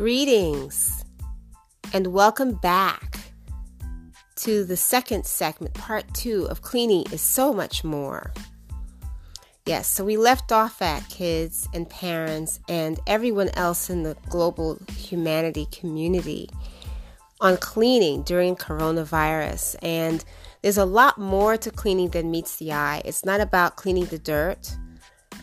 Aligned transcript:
Greetings 0.00 1.04
and 1.92 2.06
welcome 2.06 2.54
back 2.54 3.18
to 4.36 4.64
the 4.64 4.74
second 4.74 5.26
segment, 5.26 5.74
part 5.74 6.06
two 6.14 6.46
of 6.46 6.62
Cleaning 6.62 7.04
is 7.12 7.20
So 7.20 7.52
Much 7.52 7.84
More. 7.84 8.32
Yes, 9.66 9.88
so 9.88 10.02
we 10.02 10.16
left 10.16 10.52
off 10.52 10.80
at 10.80 11.06
kids 11.10 11.68
and 11.74 11.86
parents 11.86 12.60
and 12.66 12.98
everyone 13.06 13.50
else 13.50 13.90
in 13.90 14.02
the 14.02 14.16
global 14.30 14.78
humanity 14.96 15.66
community 15.70 16.48
on 17.42 17.58
cleaning 17.58 18.22
during 18.22 18.56
coronavirus. 18.56 19.76
And 19.82 20.24
there's 20.62 20.78
a 20.78 20.86
lot 20.86 21.18
more 21.18 21.58
to 21.58 21.70
cleaning 21.70 22.08
than 22.08 22.30
meets 22.30 22.56
the 22.56 22.72
eye. 22.72 23.02
It's 23.04 23.26
not 23.26 23.42
about 23.42 23.76
cleaning 23.76 24.06
the 24.06 24.18
dirt 24.18 24.74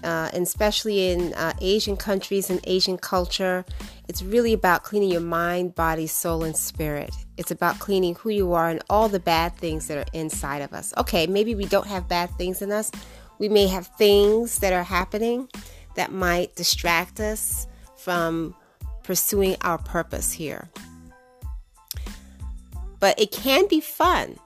uh, 0.03 0.29
and 0.33 0.43
especially 0.43 1.11
in 1.11 1.33
uh, 1.33 1.53
Asian 1.61 1.97
countries 1.97 2.49
and 2.49 2.59
Asian 2.65 2.97
culture, 2.97 3.65
it's 4.07 4.21
really 4.21 4.53
about 4.53 4.83
cleaning 4.83 5.11
your 5.11 5.21
mind, 5.21 5.75
body, 5.75 6.07
soul, 6.07 6.43
and 6.43 6.55
spirit. 6.55 7.13
It's 7.37 7.51
about 7.51 7.79
cleaning 7.79 8.15
who 8.15 8.29
you 8.29 8.53
are 8.53 8.69
and 8.69 8.81
all 8.89 9.09
the 9.09 9.19
bad 9.19 9.55
things 9.55 9.87
that 9.87 9.97
are 9.97 10.11
inside 10.13 10.61
of 10.61 10.73
us. 10.73 10.93
Okay, 10.97 11.27
maybe 11.27 11.55
we 11.55 11.65
don't 11.65 11.87
have 11.87 12.07
bad 12.07 12.29
things 12.37 12.61
in 12.61 12.71
us. 12.71 12.91
We 13.39 13.49
may 13.49 13.67
have 13.67 13.87
things 13.97 14.59
that 14.59 14.73
are 14.73 14.83
happening 14.83 15.49
that 15.95 16.11
might 16.11 16.55
distract 16.55 17.19
us 17.19 17.67
from 17.97 18.55
pursuing 19.03 19.55
our 19.61 19.77
purpose 19.77 20.31
here. 20.31 20.69
But 22.99 23.19
it 23.19 23.31
can 23.31 23.67
be 23.67 23.79
fun. 23.79 24.39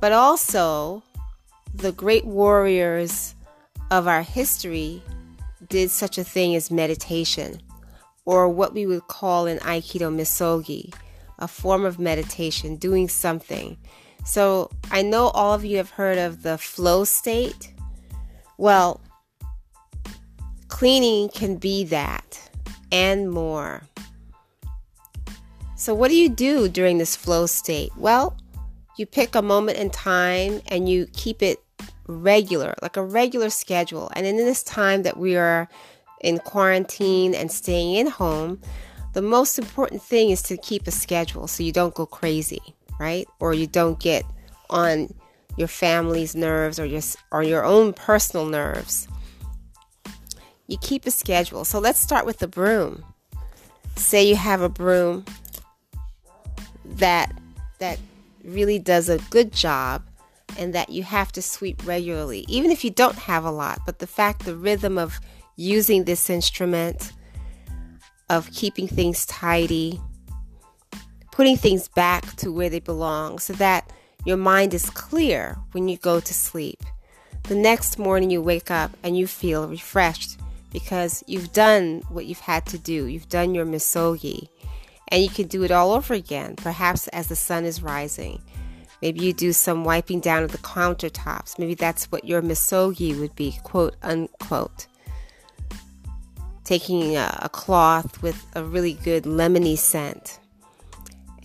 But 0.00 0.12
also, 0.12 1.02
the 1.74 1.92
great 1.92 2.24
warriors 2.24 3.34
of 3.90 4.06
our 4.06 4.22
history 4.22 5.02
did 5.68 5.90
such 5.90 6.18
a 6.18 6.24
thing 6.24 6.54
as 6.54 6.70
meditation, 6.70 7.60
or 8.24 8.48
what 8.48 8.74
we 8.74 8.86
would 8.86 9.06
call 9.06 9.46
in 9.46 9.58
Aikido 9.58 10.14
misogi, 10.14 10.92
a 11.38 11.48
form 11.48 11.84
of 11.84 11.98
meditation, 11.98 12.76
doing 12.76 13.08
something. 13.08 13.76
So 14.24 14.70
I 14.90 15.02
know 15.02 15.28
all 15.28 15.54
of 15.54 15.64
you 15.64 15.76
have 15.78 15.90
heard 15.90 16.18
of 16.18 16.42
the 16.42 16.58
flow 16.58 17.04
state. 17.04 17.72
Well, 18.56 19.00
cleaning 20.68 21.28
can 21.28 21.56
be 21.56 21.84
that 21.84 22.50
and 22.90 23.30
more. 23.30 23.82
So, 25.76 25.94
what 25.94 26.08
do 26.08 26.16
you 26.16 26.28
do 26.28 26.68
during 26.68 26.98
this 26.98 27.14
flow 27.14 27.46
state? 27.46 27.92
Well, 27.96 28.36
you 28.96 29.06
pick 29.06 29.36
a 29.36 29.42
moment 29.42 29.78
in 29.78 29.90
time 29.90 30.60
and 30.66 30.88
you 30.88 31.06
keep 31.12 31.40
it 31.40 31.62
regular, 32.08 32.74
like 32.82 32.96
a 32.96 33.04
regular 33.04 33.50
schedule. 33.50 34.10
And 34.14 34.26
in 34.26 34.36
this 34.36 34.62
time 34.62 35.02
that 35.04 35.16
we 35.16 35.36
are 35.36 35.68
in 36.20 36.38
quarantine 36.38 37.34
and 37.34 37.52
staying 37.52 37.94
in 37.94 38.08
home, 38.08 38.60
the 39.12 39.22
most 39.22 39.58
important 39.58 40.02
thing 40.02 40.30
is 40.30 40.42
to 40.42 40.56
keep 40.56 40.86
a 40.86 40.90
schedule 40.90 41.46
so 41.46 41.62
you 41.62 41.72
don't 41.72 41.94
go 41.94 42.06
crazy, 42.06 42.60
right? 42.98 43.28
Or 43.38 43.54
you 43.54 43.66
don't 43.66 44.00
get 44.00 44.24
on 44.70 45.14
your 45.56 45.68
family's 45.68 46.34
nerves 46.34 46.78
or 46.78 46.84
your 46.84 47.02
or 47.32 47.42
your 47.42 47.64
own 47.64 47.92
personal 47.92 48.46
nerves. 48.46 49.08
You 50.66 50.78
keep 50.78 51.06
a 51.06 51.10
schedule. 51.10 51.64
So 51.64 51.78
let's 51.78 51.98
start 51.98 52.26
with 52.26 52.38
the 52.38 52.48
broom. 52.48 53.04
Say 53.96 54.28
you 54.28 54.36
have 54.36 54.60
a 54.60 54.68
broom 54.68 55.24
that 56.84 57.32
that 57.78 57.98
really 58.44 58.78
does 58.78 59.08
a 59.08 59.18
good 59.30 59.52
job 59.52 60.02
and 60.58 60.74
that 60.74 60.90
you 60.90 61.02
have 61.04 61.32
to 61.32 61.42
sweep 61.42 61.86
regularly, 61.86 62.44
even 62.48 62.70
if 62.70 62.84
you 62.84 62.90
don't 62.90 63.16
have 63.16 63.44
a 63.44 63.50
lot. 63.50 63.80
But 63.86 64.00
the 64.00 64.06
fact, 64.06 64.44
the 64.44 64.56
rhythm 64.56 64.98
of 64.98 65.20
using 65.56 66.04
this 66.04 66.28
instrument, 66.28 67.12
of 68.28 68.50
keeping 68.52 68.86
things 68.86 69.24
tidy, 69.26 70.00
putting 71.32 71.56
things 71.56 71.88
back 71.88 72.36
to 72.36 72.52
where 72.52 72.68
they 72.68 72.80
belong 72.80 73.38
so 73.38 73.52
that 73.54 73.90
your 74.24 74.36
mind 74.36 74.74
is 74.74 74.90
clear 74.90 75.56
when 75.72 75.88
you 75.88 75.96
go 75.96 76.20
to 76.20 76.34
sleep. 76.34 76.82
The 77.44 77.54
next 77.54 77.98
morning 77.98 78.30
you 78.30 78.42
wake 78.42 78.70
up 78.70 78.90
and 79.02 79.16
you 79.16 79.26
feel 79.26 79.66
refreshed 79.68 80.38
because 80.72 81.24
you've 81.26 81.52
done 81.52 82.02
what 82.10 82.26
you've 82.26 82.40
had 82.40 82.66
to 82.66 82.78
do. 82.78 83.06
You've 83.06 83.28
done 83.28 83.54
your 83.54 83.64
misogi 83.64 84.50
and 85.08 85.22
you 85.22 85.30
can 85.30 85.46
do 85.46 85.62
it 85.62 85.70
all 85.70 85.92
over 85.92 86.12
again, 86.12 86.56
perhaps 86.56 87.08
as 87.08 87.28
the 87.28 87.36
sun 87.36 87.64
is 87.64 87.82
rising. 87.82 88.42
Maybe 89.00 89.20
you 89.20 89.32
do 89.32 89.52
some 89.52 89.84
wiping 89.84 90.20
down 90.20 90.42
of 90.42 90.52
the 90.52 90.58
countertops. 90.58 91.58
Maybe 91.58 91.74
that's 91.74 92.10
what 92.10 92.24
your 92.24 92.42
misogi 92.42 93.14
would 93.14 93.34
be, 93.36 93.58
quote 93.62 93.96
unquote. 94.02 94.86
Taking 96.64 97.16
a, 97.16 97.38
a 97.42 97.48
cloth 97.48 98.22
with 98.22 98.44
a 98.54 98.64
really 98.64 98.94
good 98.94 99.24
lemony 99.24 99.78
scent 99.78 100.40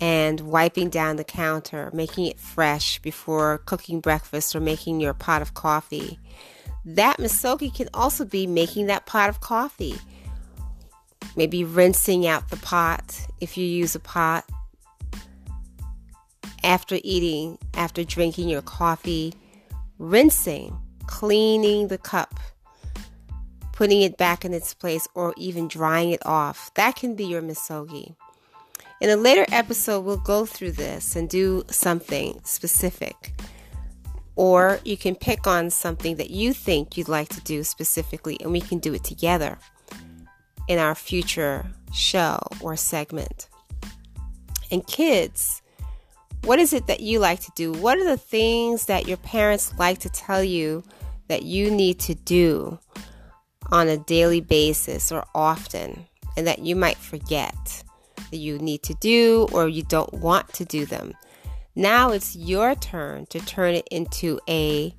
and 0.02 0.42
wiping 0.42 0.90
down 0.90 1.16
the 1.16 1.24
counter, 1.24 1.90
making 1.94 2.26
it 2.26 2.40
fresh 2.40 3.00
before 3.00 3.60
cooking 3.60 4.02
breakfast 4.02 4.56
or 4.56 4.60
making 4.60 5.00
your 5.00 5.14
pot 5.14 5.42
of 5.42 5.54
coffee. 5.54 6.20
That 6.84 7.20
misogi 7.20 7.70
can 7.70 7.88
also 7.94 8.26
be 8.26 8.46
making 8.46 8.88
that 8.88 9.06
pot 9.06 9.30
of 9.30 9.40
coffee. 9.40 9.96
Maybe 11.38 11.64
rinsing 11.64 12.28
out 12.28 12.50
the 12.50 12.58
pot 12.58 13.26
if 13.40 13.58
you 13.58 13.66
use 13.66 13.96
a 13.96 14.00
pot 14.00 14.44
after 16.64 17.00
eating, 17.04 17.58
after 17.74 18.04
drinking 18.04 18.50
your 18.50 18.62
coffee, 18.62 19.34
rinsing, 20.00 20.78
cleaning 21.08 21.88
the 21.88 21.98
cup, 21.98 22.40
putting 23.72 24.02
it 24.02 24.18
back 24.18 24.46
in 24.46 24.54
its 24.54 24.74
place, 24.74 25.08
or 25.16 25.34
even 25.38 25.68
drying 25.68 26.12
it 26.12 26.26
off. 26.26 26.74
That 26.76 26.96
can 26.96 27.16
be 27.16 27.26
your 27.26 27.42
misogi. 27.42 28.16
In 29.02 29.10
a 29.10 29.18
later 29.18 29.46
episode, 29.52 30.02
we'll 30.02 30.18
go 30.18 30.46
through 30.46 30.74
this 30.74 31.16
and 31.16 31.28
do 31.28 31.64
something 31.70 32.40
specific. 32.44 33.34
Or 34.36 34.80
you 34.86 34.96
can 34.96 35.16
pick 35.16 35.46
on 35.46 35.70
something 35.70 36.16
that 36.16 36.30
you 36.30 36.54
think 36.54 36.96
you'd 36.96 37.10
like 37.10 37.30
to 37.30 37.42
do 37.42 37.64
specifically, 37.64 38.38
and 38.40 38.52
we 38.52 38.62
can 38.62 38.80
do 38.80 38.94
it 38.94 39.04
together 39.04 39.58
in 40.68 40.80
our 40.80 40.96
future 40.96 41.66
show 41.94 42.40
or 42.62 42.78
segment. 42.78 43.50
And 44.72 44.86
kids, 44.88 45.63
what 46.44 46.60
is 46.60 46.74
it 46.74 46.88
that 46.88 47.00
you 47.00 47.20
like 47.20 47.40
to 47.42 47.52
do? 47.56 47.72
What 47.72 47.98
are 47.98 48.04
the 48.04 48.18
things 48.18 48.86
that 48.86 49.08
your 49.08 49.18
parents 49.18 49.74
like 49.78 50.00
to 50.00 50.10
tell 50.10 50.44
you 50.44 50.84
that 51.30 51.44
you 51.44 51.72
need 51.72 52.00
to 52.02 52.16
do 52.16 52.80
on 53.72 53.88
a 53.88 53.98
daily 53.98 54.42
basis 54.42 55.12
or 55.12 55.26
often 55.34 56.06
and 56.36 56.46
that 56.46 56.60
you 56.60 56.76
might 56.76 56.98
forget 56.98 57.84
that 58.30 58.38
you 58.38 58.60
need 58.60 58.84
to 58.84 58.94
do 58.96 59.48
or 59.54 59.70
you 59.70 59.84
don't 59.84 60.14
want 60.14 60.52
to 60.54 60.66
do 60.66 60.86
them? 60.86 61.14
Now 61.76 62.12
it's 62.12 62.36
your 62.36 62.76
turn 62.76 63.26
to 63.28 63.40
turn 63.40 63.74
it 63.74 63.88
into 63.90 64.40
a 64.50 64.94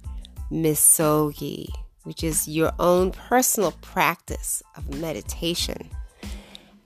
misogi, 0.50 1.69
which 2.04 2.25
is 2.25 2.49
your 2.49 2.72
own 2.78 3.10
personal 3.10 3.72
practice 3.83 4.62
of 4.77 4.99
meditation. 4.99 5.91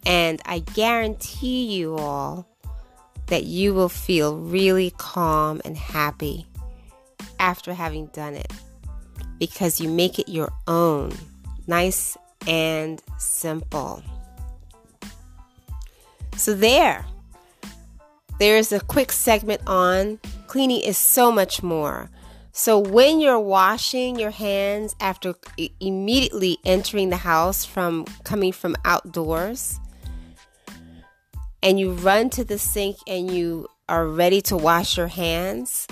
And 0.04 0.42
I 0.44 0.58
guarantee 0.58 1.76
you 1.76 1.96
all 1.96 2.48
that 3.28 3.44
you 3.44 3.74
will 3.74 3.88
feel 3.88 4.38
really 4.38 4.92
calm 4.98 5.60
and 5.64 5.76
happy 5.76 6.46
after 7.38 7.74
having 7.74 8.06
done 8.08 8.34
it 8.34 8.52
because 9.38 9.80
you 9.80 9.88
make 9.88 10.18
it 10.18 10.28
your 10.28 10.52
own, 10.66 11.12
nice 11.66 12.16
and 12.46 13.02
simple. 13.18 14.02
So, 16.36 16.54
there, 16.54 17.04
there's 18.38 18.72
a 18.72 18.80
quick 18.80 19.12
segment 19.12 19.62
on 19.66 20.20
cleaning 20.46 20.80
is 20.80 20.96
so 20.96 21.30
much 21.32 21.62
more. 21.62 22.10
So, 22.52 22.78
when 22.78 23.20
you're 23.20 23.38
washing 23.38 24.18
your 24.18 24.30
hands 24.30 24.96
after 25.00 25.34
immediately 25.80 26.58
entering 26.64 27.10
the 27.10 27.16
house 27.18 27.64
from 27.64 28.04
coming 28.24 28.52
from 28.52 28.76
outdoors, 28.84 29.78
and 31.62 31.78
you 31.78 31.92
run 31.92 32.30
to 32.30 32.44
the 32.44 32.58
sink 32.58 32.96
and 33.06 33.30
you 33.30 33.68
are 33.88 34.06
ready 34.06 34.40
to 34.42 34.56
wash 34.56 34.96
your 34.96 35.08
hands, 35.08 35.86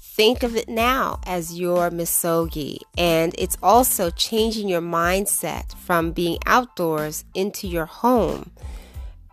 think 0.00 0.42
of 0.42 0.56
it 0.56 0.68
now 0.68 1.20
as 1.26 1.58
your 1.58 1.90
misogi. 1.90 2.78
And 2.96 3.34
it's 3.38 3.56
also 3.62 4.10
changing 4.10 4.68
your 4.68 4.82
mindset 4.82 5.74
from 5.76 6.12
being 6.12 6.38
outdoors 6.46 7.24
into 7.34 7.66
your 7.66 7.86
home 7.86 8.52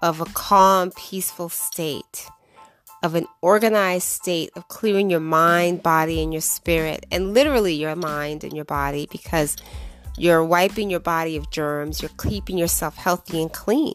of 0.02 0.20
a 0.20 0.26
calm, 0.26 0.92
peaceful 0.92 1.50
state, 1.50 2.26
of 3.04 3.16
an 3.16 3.28
organized 3.42 4.08
state 4.08 4.50
of 4.56 4.68
clearing 4.68 5.10
your 5.10 5.20
mind, 5.20 5.84
body, 5.84 6.22
and 6.22 6.34
your 6.34 6.42
spirit, 6.42 7.06
and 7.12 7.34
literally 7.34 7.74
your 7.74 7.96
mind 7.96 8.44
and 8.44 8.54
your 8.54 8.66
body 8.66 9.08
because 9.12 9.58
you're 10.18 10.44
wiping 10.44 10.90
your 10.90 11.00
body 11.00 11.36
of 11.38 11.50
germs, 11.52 12.02
you're 12.02 12.12
keeping 12.18 12.58
yourself 12.58 12.96
healthy 12.96 13.42
and 13.42 13.54
clean. 13.54 13.94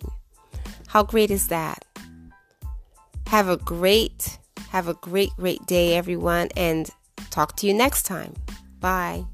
How 0.87 1.03
great 1.03 1.31
is 1.31 1.49
that? 1.49 1.85
Have 3.29 3.49
a 3.49 3.57
great, 3.57 4.39
have 4.71 4.89
a 4.89 4.95
great, 4.95 5.31
great 5.37 5.65
day, 5.67 5.97
everyone, 5.97 6.49
and 6.57 6.89
talk 7.31 7.57
to 7.57 7.67
you 7.67 7.75
next 7.75 8.05
time. 8.05 8.35
Bye. 8.81 9.25